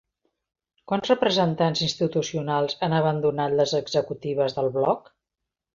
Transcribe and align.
Quants 0.91 1.11
representants 1.11 1.83
institucionals 1.89 2.75
han 2.89 2.99
abandonat 3.03 3.55
les 3.61 3.79
executives 3.85 4.59
del 4.59 4.77
Bloc? 4.81 5.17